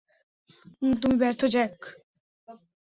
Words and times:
তুমি 1.01 1.15
ব্যর্থ, 1.17 1.41
জ্যাক। 1.53 1.75